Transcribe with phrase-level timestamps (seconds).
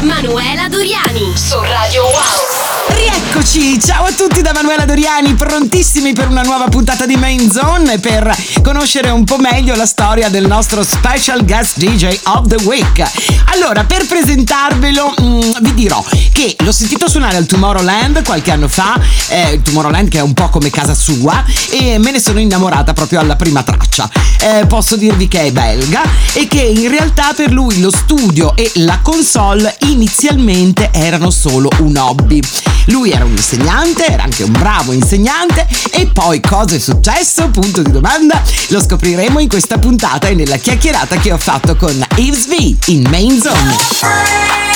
[0.00, 2.96] Manuela Doriani su Radio Wow.
[2.96, 7.98] Rieccoci, ciao a tutti da Manuela Doriani, prontissimi per una nuova puntata di Main Zone
[7.98, 13.04] per conoscere un po' meglio la storia del nostro special guest DJ of the week.
[13.52, 18.98] Allora, per presentarvelo mm, vi dirò che l'ho sentito suonare al Tomorrowland qualche anno fa,
[19.28, 23.20] eh, Tomorrowland che è un po' come casa sua e me ne sono innamorata proprio
[23.20, 24.08] alla prima traccia.
[24.40, 28.72] Eh, posso dirvi che è belga e che in realtà per lui lo studio e
[28.76, 32.40] la console inizialmente erano solo un hobby.
[32.86, 37.50] Lui era un insegnante, era anche un bravo insegnante e poi cosa è successo?
[37.50, 38.42] Punto di domanda.
[38.68, 43.06] Lo scopriremo in questa puntata e nella chiacchierata che ho fatto con Yves V in
[43.10, 44.75] Main Zone.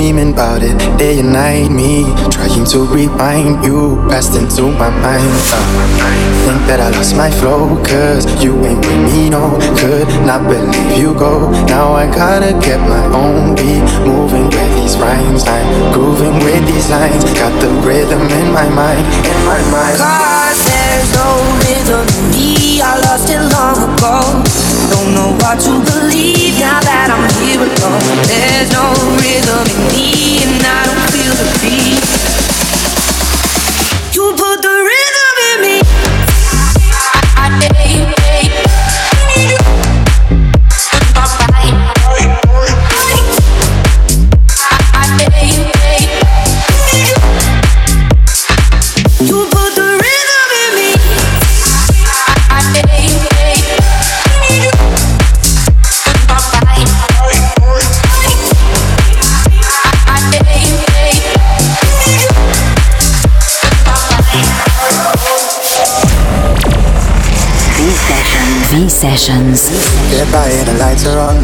[0.00, 1.68] dreaming about it day and night.
[1.68, 5.28] Me trying to rewind you, passed into my mind.
[5.52, 5.60] Uh,
[6.48, 9.60] think that I lost my flow, cause you ain't with me, no.
[9.76, 11.52] Could not believe you go.
[11.68, 15.44] Now I gotta get my own beat, moving with these rhymes.
[15.44, 20.00] I'm grooving with these lines, got the rhythm in my mind, in my mind.
[20.00, 21.28] There's no
[21.60, 24.16] rhythm in me, I lost it long ago.
[24.88, 28.00] Don't know what to believe now that I'm here alone.
[28.26, 28.90] There's no
[29.20, 29.89] rhythm in me,
[69.10, 69.66] Sessions.
[70.14, 71.34] Get by, the lights are on.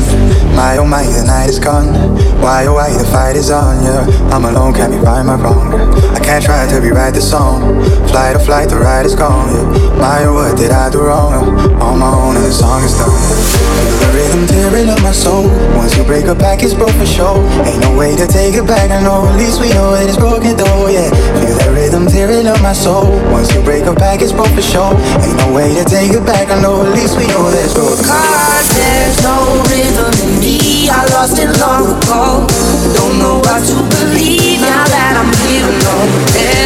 [0.55, 1.91] My oh my, the night is gone.
[2.39, 3.83] Why oh why, the fight is on.
[3.83, 5.75] Yeah, I'm alone, can't be right, my wrong.
[6.15, 7.83] I can't try to rewrite the song.
[8.07, 9.51] Fly to flight, the ride is gone.
[9.51, 11.59] Yeah, my oh, what did I do wrong?
[11.83, 13.11] On my own, and the song is done.
[13.11, 15.51] The rhythm tearing up my soul.
[15.75, 17.43] Once you break a back, it's broke for sure.
[17.67, 18.95] Ain't no way to take it back.
[18.95, 20.87] I know, at least we know that it's broken though.
[20.87, 21.11] Yeah,
[21.43, 21.56] feel
[21.87, 23.07] rhythm tearing up my soul.
[23.31, 24.93] Once you break a back, it's broke for sure.
[25.23, 26.51] Ain't no way to take it back.
[26.51, 31.39] I know, at least we know there's Cause there's no rhythm in me I lost
[31.39, 32.47] it long ago
[32.95, 36.66] Don't know what to believe Now that I'm here alone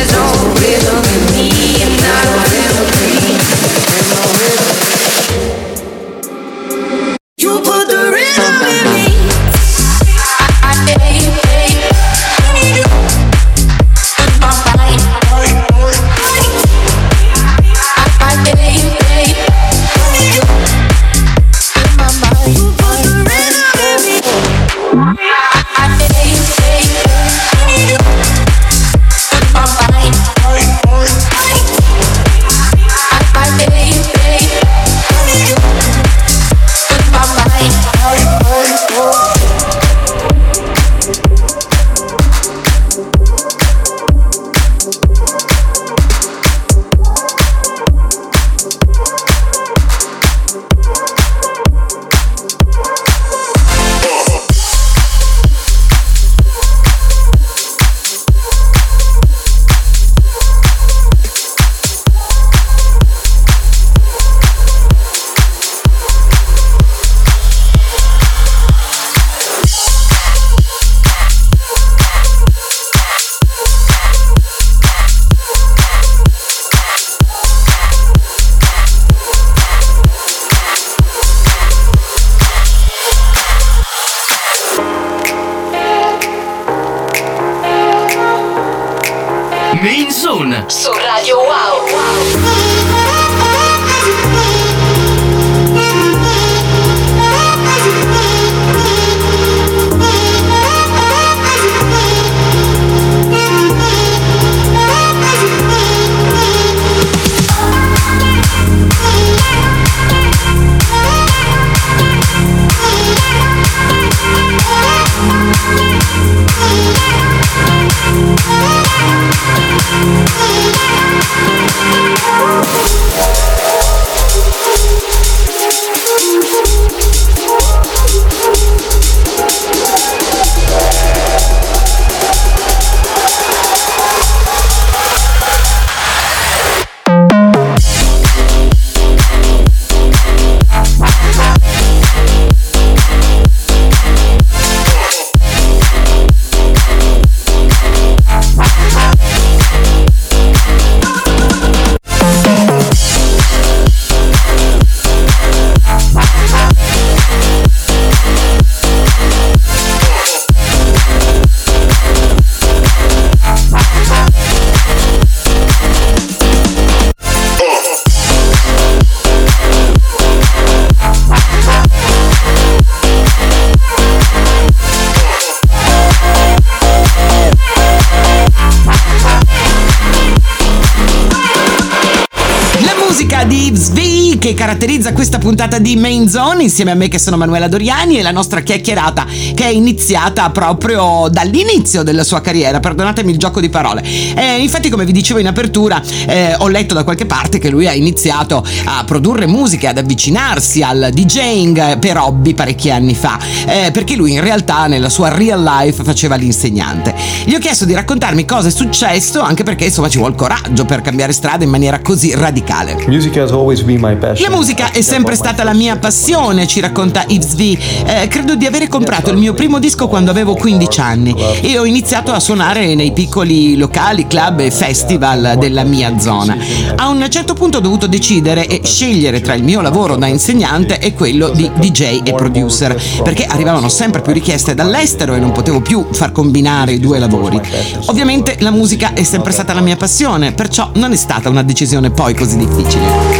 [184.50, 188.22] che caratterizza questa puntata di Main Zone insieme a me che sono Manuela Doriani e
[188.22, 193.68] la nostra chiacchierata che è iniziata proprio dall'inizio della sua carriera, perdonatemi il gioco di
[193.68, 194.02] parole.
[194.02, 197.86] Eh, infatti come vi dicevo in apertura eh, ho letto da qualche parte che lui
[197.86, 203.90] ha iniziato a produrre musiche, ad avvicinarsi al DJing per hobby parecchi anni fa, eh,
[203.92, 207.14] perché lui in realtà nella sua real life faceva l'insegnante.
[207.44, 211.02] Gli ho chiesto di raccontarmi cosa è successo anche perché insomma ci vuole coraggio per
[211.02, 212.96] cambiare strada in maniera così radicale.
[213.06, 214.39] Music has always been my passion.
[214.40, 217.78] La musica è sempre stata la mia passione, ci racconta Yves V.
[218.06, 221.84] Eh, credo di avere comprato il mio primo disco quando avevo 15 anni e ho
[221.84, 226.56] iniziato a suonare nei piccoli locali, club e festival della mia zona.
[226.96, 230.98] A un certo punto ho dovuto decidere e scegliere tra il mio lavoro da insegnante
[230.98, 235.82] e quello di DJ e producer, perché arrivavano sempre più richieste dall'estero e non potevo
[235.82, 237.60] più far combinare i due lavori.
[238.06, 242.10] Ovviamente la musica è sempre stata la mia passione, perciò non è stata una decisione
[242.10, 243.39] poi così difficile.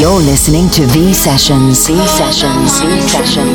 [0.00, 1.86] You're listening to V Sessions.
[1.86, 2.80] V Sessions.
[2.80, 3.54] V Sessions.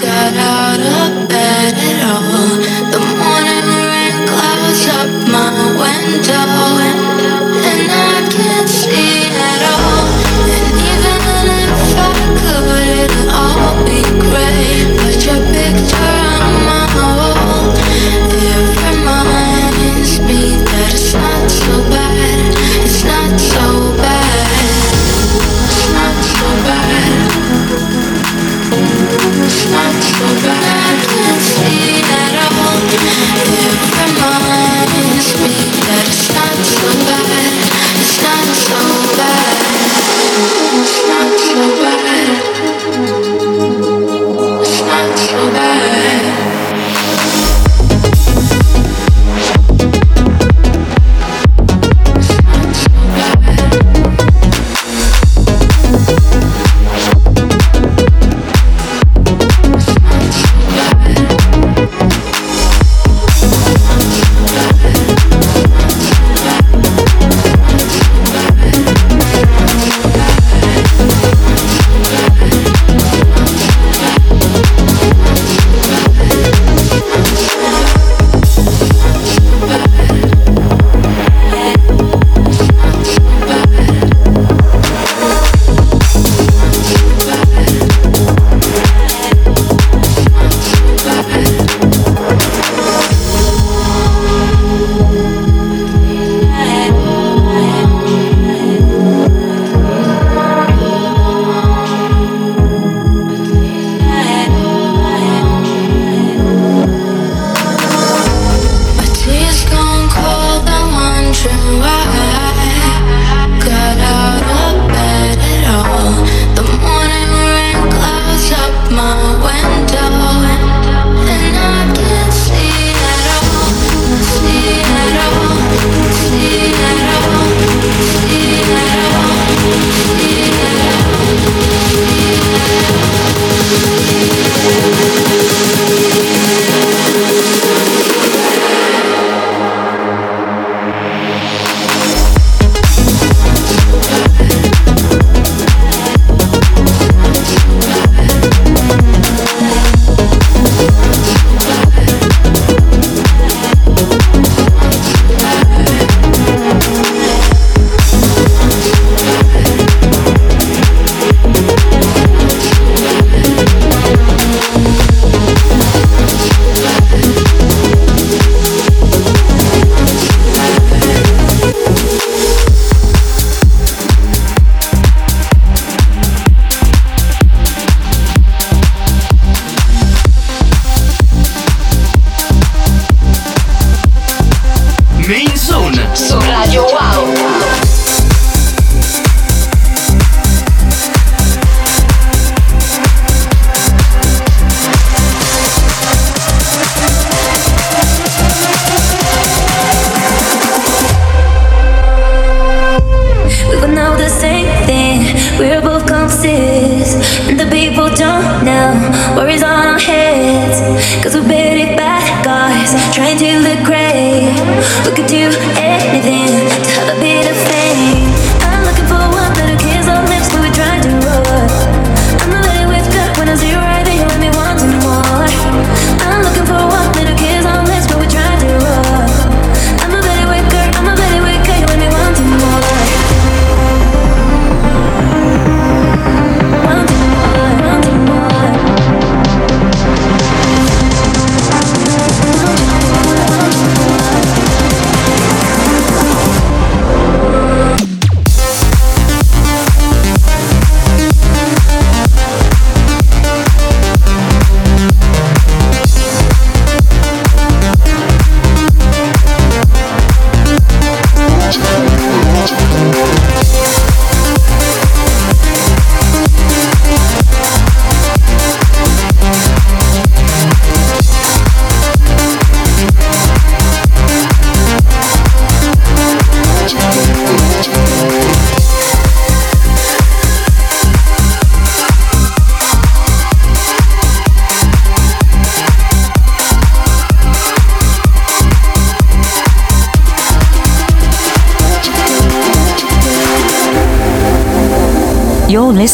[0.00, 2.56] Got out of bed at all.
[2.88, 6.49] The morning rain clouds up my window,
[33.42, 33.89] Yeah.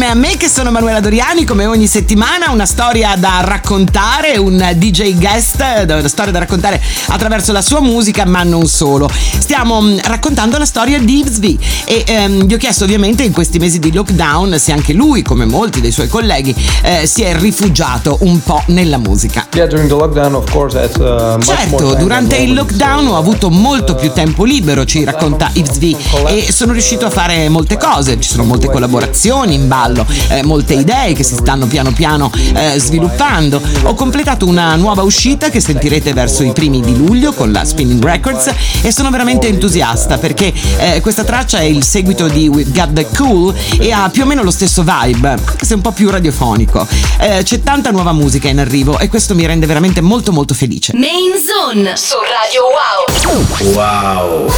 [0.00, 4.56] insieme a me che sono Manuela Doriani come ogni settimana una storia da raccontare, un
[4.76, 9.10] DJ guest, una storia da raccontare attraverso la sua musica ma non solo.
[9.10, 13.58] Stiamo mm, raccontando la storia di V e ehm, gli ho chiesto ovviamente in questi
[13.58, 18.18] mesi di lockdown se anche lui come molti dei suoi colleghi eh, si è rifugiato
[18.20, 19.48] un po' nella musica.
[19.52, 25.96] Yeah, uh, Certo, durante il lockdown ho avuto molto più tempo libero, ci racconta V,
[26.28, 29.88] e sono riuscito a fare molte cose, ci sono molte collaborazioni in ballo,
[30.28, 33.60] eh, molte idee che si stanno piano piano eh, sviluppando.
[33.84, 38.02] Ho completato una nuova uscita che sentirete verso i primi di luglio con la Spinning
[38.02, 42.92] Records e sono veramente entusiasta perché eh, questa traccia è il seguito di We Got
[42.92, 46.10] The Cool e ha più o meno lo stesso vibe, anche se un po' più
[46.10, 46.86] radiofonico.
[47.18, 50.92] Eh, c'è tanta nuova musica in arrivo e questo mi rende veramente molto molto felice.
[50.94, 53.74] Main Zone su Radio Wow.
[53.74, 54.50] Wow.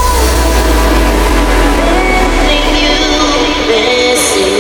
[4.23, 4.52] someone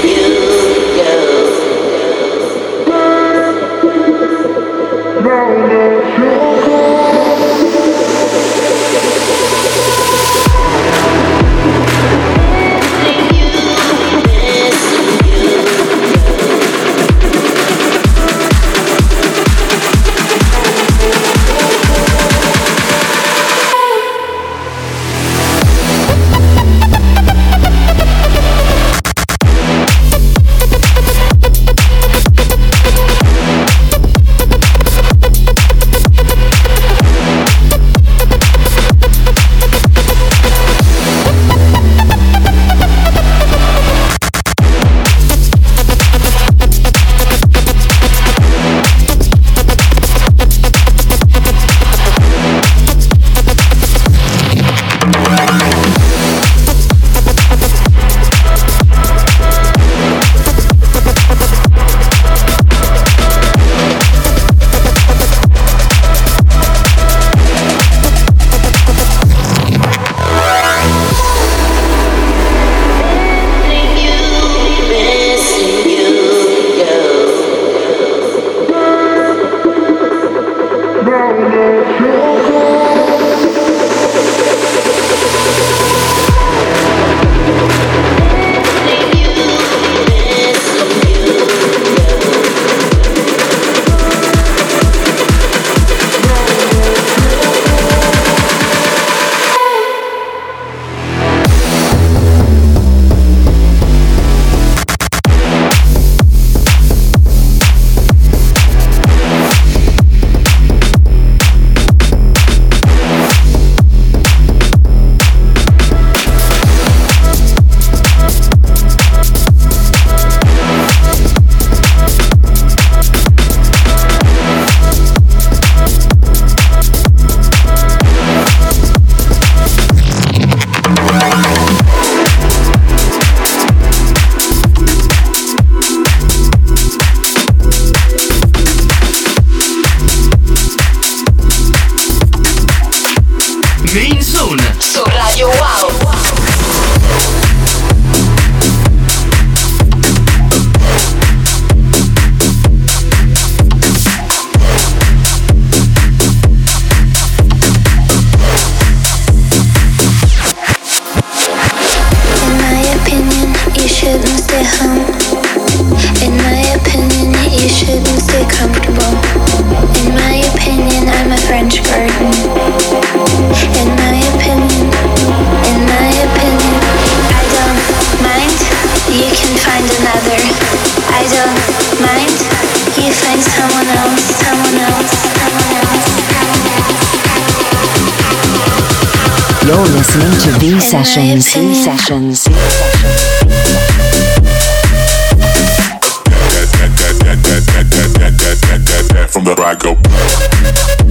[199.45, 201.02] from the back go.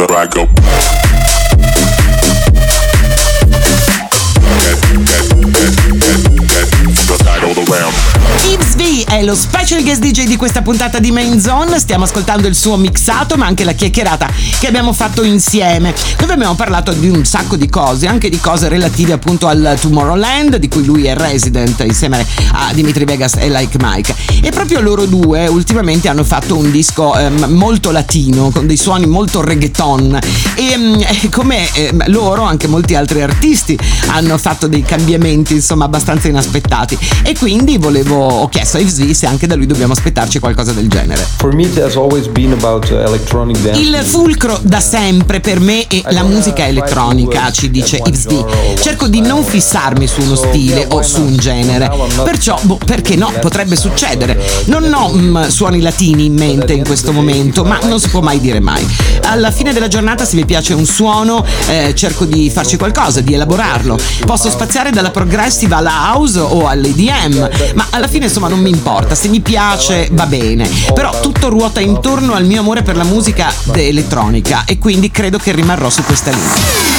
[0.00, 1.09] further I go.
[9.24, 11.78] Lo special guest DJ di questa puntata di Main Zone.
[11.78, 14.28] Stiamo ascoltando il suo mixato, ma anche la chiacchierata
[14.58, 18.68] che abbiamo fatto insieme, dove abbiamo parlato di un sacco di cose, anche di cose
[18.68, 23.76] relative appunto al Tomorrowland, di cui lui è resident insieme a Dimitri Vegas e Like
[23.80, 24.14] Mike.
[24.42, 29.06] E proprio loro due ultimamente hanno fatto un disco ehm, molto latino, con dei suoni
[29.06, 30.18] molto reggaeton.
[30.54, 36.28] E ehm, come ehm, loro, anche molti altri artisti hanno fatto dei cambiamenti, insomma, abbastanza
[36.28, 36.96] inaspettati.
[37.22, 40.72] E quindi volevo, ho chiesto a Yves V se anche da lui dobbiamo aspettarci qualcosa
[40.72, 41.26] del genere.
[43.74, 43.78] Uh.
[43.78, 48.78] Il fulcro da sempre per me è la musica elettronica, ci dice V.
[48.80, 51.90] Cerco di non fissarmi su uno stile o su un genere.
[52.22, 53.32] Perciò, boh, perché no?
[53.40, 54.40] Potrebbe succedere.
[54.66, 58.40] Non ho mm, suoni latini in mente in questo momento, ma non si può mai
[58.40, 58.86] dire mai.
[59.24, 63.34] Alla fine della giornata, se mi piace un suono, eh, cerco di farci qualcosa, di
[63.34, 63.98] elaborarlo.
[64.24, 68.99] Posso spaziare dalla progressive alla house o all'EDM, ma alla fine insomma non mi importa.
[69.12, 70.68] Se mi piace va bene.
[70.94, 75.52] Però tutto ruota intorno al mio amore per la musica elettronica e quindi credo che
[75.52, 76.98] rimarrò su questa linea.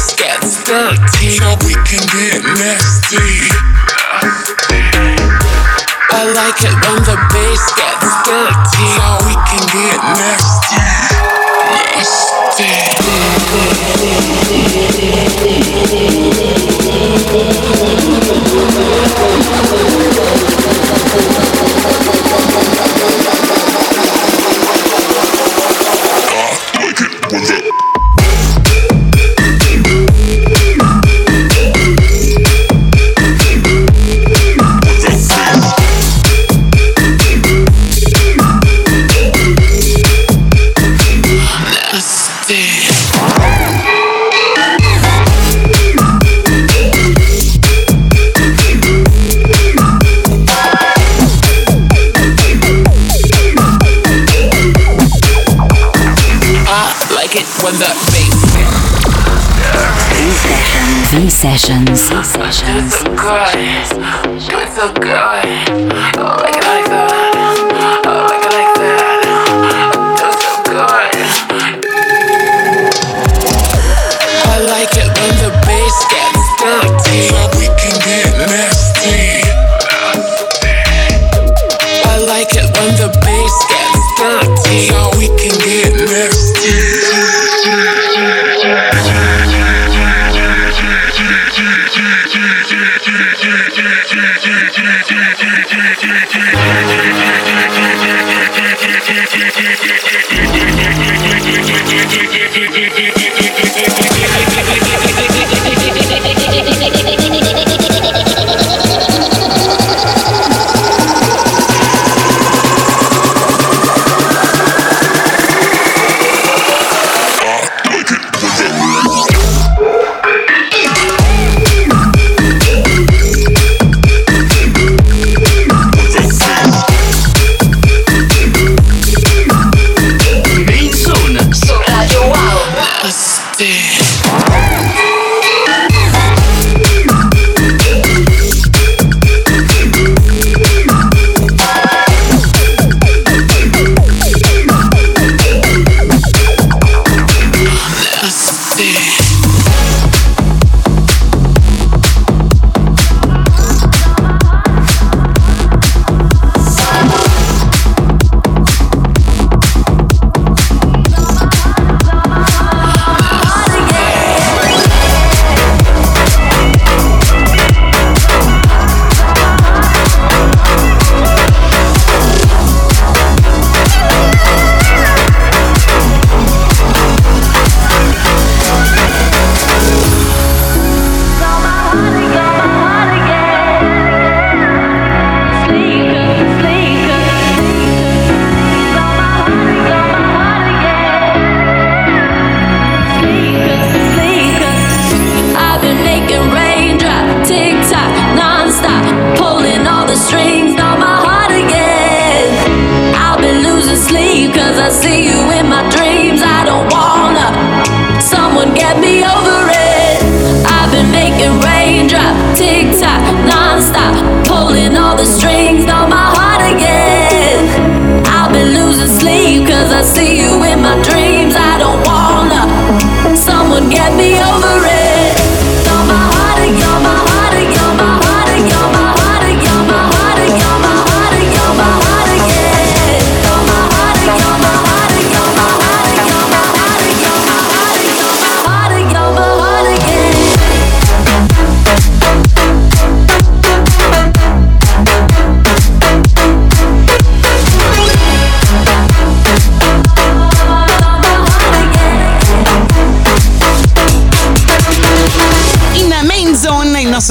[0.00, 1.36] just gets dirty.
[1.40, 3.20] Now we can get nasty.
[6.10, 8.88] I like it when the bass gets dirty.
[8.96, 10.80] Now we can get nasty.
[11.96, 12.90] Nasty.
[61.40, 61.98] sessions.
[62.02, 63.99] sessions.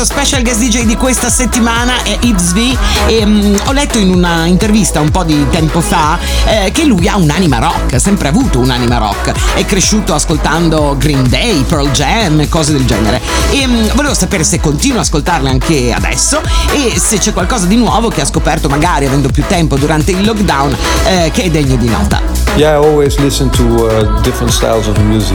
[0.06, 2.78] Special guest DJ di questa settimana è Yves V
[3.08, 7.08] e um, ho letto in una intervista un po' di tempo fa eh, che lui
[7.08, 12.39] ha un'anima rock, ha sempre avuto un'anima rock, è cresciuto ascoltando Green Day, Pearl Jam
[12.39, 13.20] e cose del genere
[13.50, 16.41] e um, volevo sapere se continua a ascoltarle anche adesso
[16.74, 20.24] e se c'è qualcosa di nuovo che ha scoperto magari avendo più tempo durante il
[20.24, 20.76] lockdown
[21.08, 22.22] eh, che è degno di nota.
[22.56, 24.20] Yeah, to uh.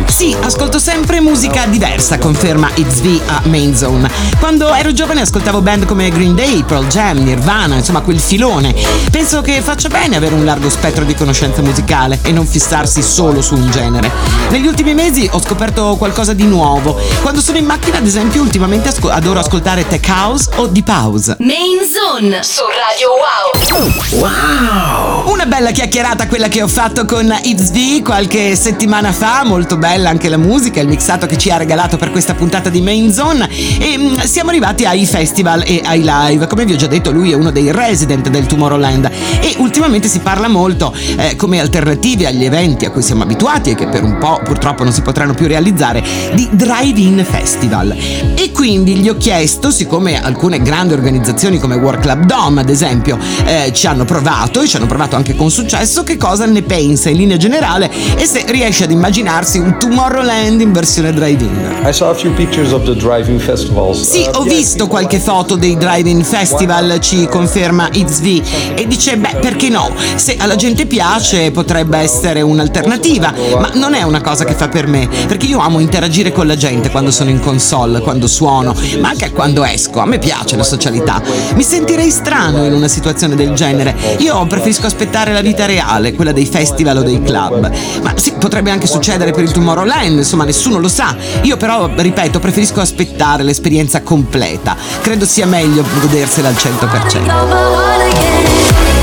[0.06, 4.10] Sì, ascolto sempre musica diversa, conferma It's V a Main Zone.
[4.38, 8.74] Quando ero giovane ascoltavo band come Green Day, Pearl Jam, Nirvana, insomma quel filone.
[9.10, 13.42] Penso che faccia bene avere un largo spettro di conoscenza musicale e non fissarsi solo
[13.42, 14.10] su un genere.
[14.50, 16.98] Negli ultimi mesi ho scoperto qualcosa di nuovo.
[17.22, 21.36] Quando sono in macchina, ad esempio, ultimamente asco- adoro ascoltare tech house o deep house.
[21.40, 24.20] Main Zone su Radio Wow.
[24.20, 25.32] Wow!
[25.32, 30.10] Una bella chiacchierata quella che ho fatto con It's V qualche settimana fa, molto bella
[30.10, 33.48] anche la musica, il mixato che ci ha regalato per questa puntata di Main Zone
[33.78, 36.46] e mm, siamo arrivati ai festival e ai live.
[36.46, 40.18] Come vi ho già detto, lui è uno dei resident del Tomorrowland e ultimamente si
[40.18, 44.18] parla molto eh, come alternative agli eventi a cui siamo abituati e che per un
[44.18, 47.96] po' purtroppo non si potranno più realizzare di drive-in festival.
[48.34, 53.18] E quindi gli ho chiesto, siccome alcune grandi organizzazioni come World Club Dome ad esempio
[53.46, 57.08] eh, ci hanno provato e ci hanno provato anche con successo, che cosa ne pensa
[57.08, 61.86] in linea generale e se riesce ad immaginarsi un Tomorrowland in versione drive-in.
[61.86, 64.02] I saw a few pictures of the driving festivals.
[64.02, 69.68] Sì, Ho visto qualche foto dei drive-in festival, ci conferma XV, e dice, beh, perché
[69.68, 69.90] no?
[70.16, 74.86] Se alla gente piace potrebbe essere un'alternativa, ma non è una cosa che fa per
[74.86, 79.10] me, perché io amo interagire con la gente quando sono in console, quando suono, ma
[79.10, 81.22] anche quando esco, a me piace la socialità.
[81.54, 86.32] Mi sentirei strano in una situazione del genere, io preferisco aspettare la vita reale, quella
[86.32, 87.70] dei festival o dei club.
[88.02, 91.14] Ma sì, potrebbe anche succedere per il Tomorrowland, insomma, nessuno lo sa.
[91.42, 94.76] Io però, ripeto, preferisco aspettare l'esperienza completa.
[95.02, 98.93] Credo sia meglio godersela al 100%.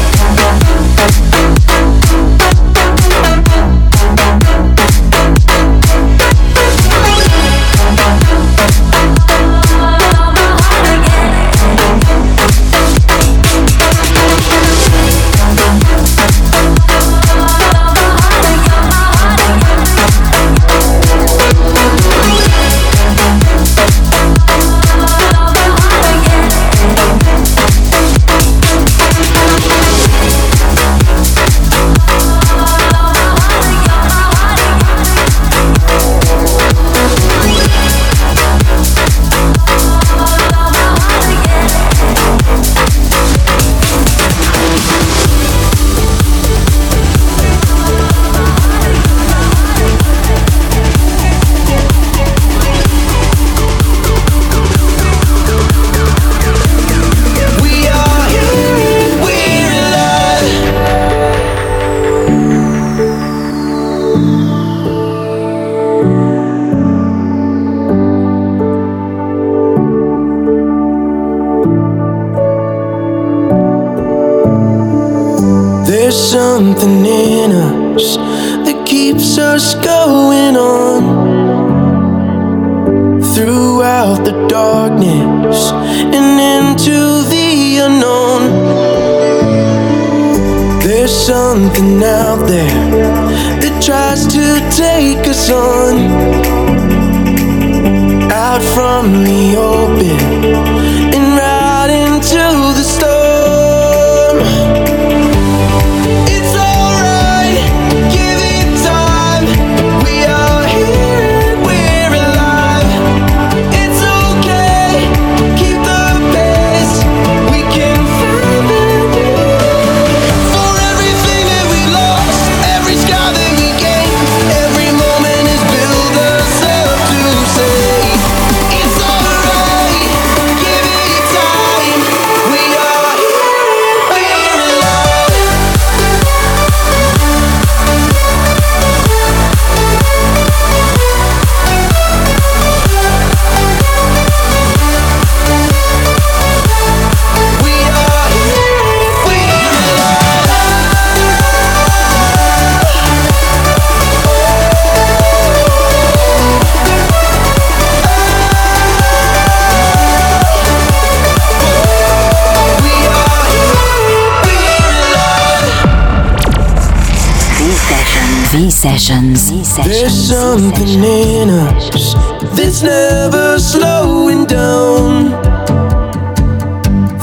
[168.81, 169.51] Sessions.
[169.85, 172.15] There's something in us
[172.55, 175.29] that's never slowing down.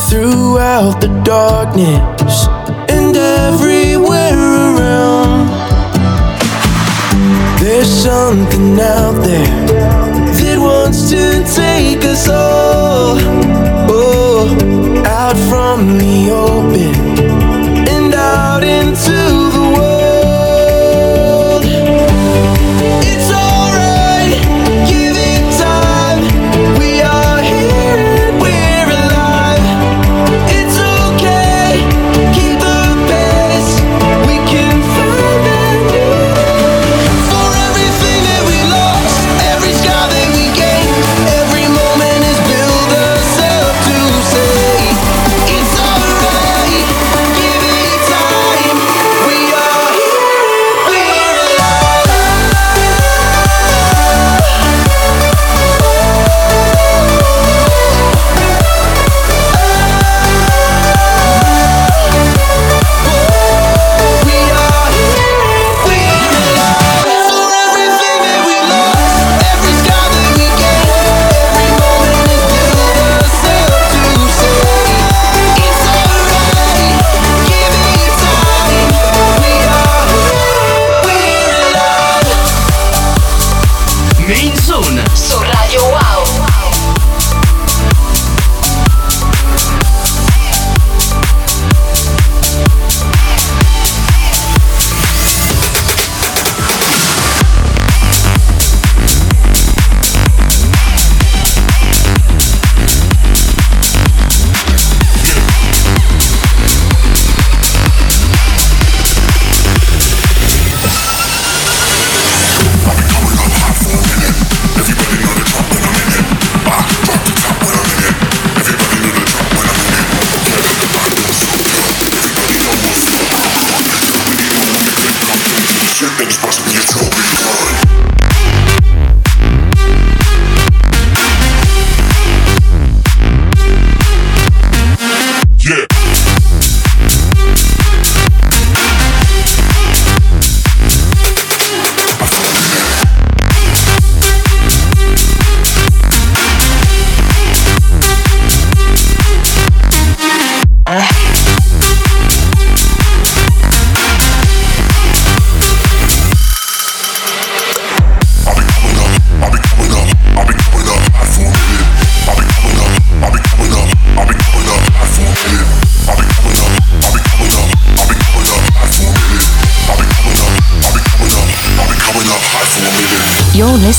[0.08, 2.46] throughout the darkness
[2.88, 4.38] and everywhere
[4.68, 5.48] around.
[7.60, 9.66] There's something out there
[10.38, 13.18] that wants to take us all,
[13.90, 16.94] oh, out from the open
[17.88, 19.07] and out into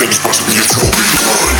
[0.00, 1.59] That was be a trophy.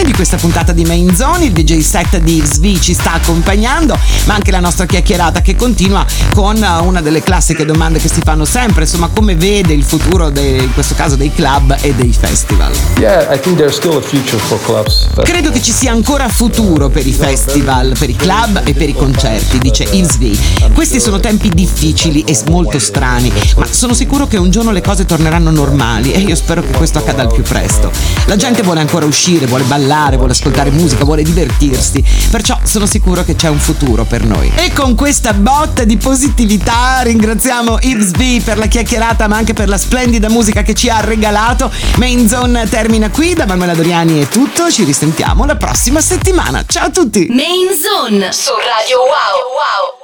[0.00, 1.46] Fine di questa puntata di Main Zone.
[1.46, 6.04] Il DJ set di SV ci sta accompagnando, ma anche la nostra chiacchierata che continua
[6.34, 10.62] con una delle classiche domande che si fanno sempre, insomma, come vede il futuro dei,
[10.62, 12.72] in questo caso dei club e dei festival.
[12.98, 15.08] Yeah, I think there's still a future for clubs.
[15.22, 18.94] Credo che ci sia ancora futuro per i festival, per i club e per i
[18.94, 20.72] concerti, dice V.
[20.72, 25.04] Questi sono tempi difficili e molto strani, ma sono sicuro che un giorno le cose
[25.04, 27.90] torneranno normali e io spero che questo accada al più presto.
[28.26, 33.24] La gente vuole ancora uscire, vuole ballare, vuole ascoltare musica, vuole divertirsi, perciò sono sicuro
[33.24, 34.50] che c'è un futuro per noi.
[34.54, 39.78] E con questa botta di positività ringraziamo V per la chiacchierata ma anche per la
[39.78, 41.70] splendida musica che ci ha regalato.
[41.96, 46.62] Main Zone termina qui, da Manuela Doriani è tutto, ci risentiamo la prossima settimana.
[46.66, 47.26] Ciao a tutti!
[47.28, 49.08] Main Zone su Radio Wow.
[49.08, 49.99] wow.